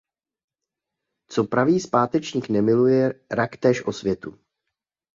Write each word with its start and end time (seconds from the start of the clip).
Co 1.29 1.43
pravý 1.43 1.79
zpátečník 1.79 2.49
nemiluje 2.49 3.13
rak 3.31 3.57
též 3.57 3.85
osvětu. 3.85 4.39